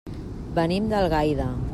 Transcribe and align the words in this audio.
Venim 0.59 0.87
d'Algaida. 0.93 1.51